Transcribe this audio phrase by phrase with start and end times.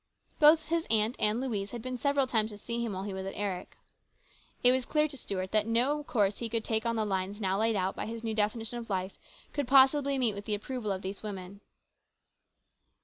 [0.39, 3.27] Both his aunt and Louise had been several times to see him while he was
[3.27, 3.77] at Eric's.
[4.63, 7.59] It was clear to Stuart that no course he could take on the lines now
[7.59, 9.19] laid out by his new definition of life
[9.53, 11.61] could possibly meet with the approval of these women.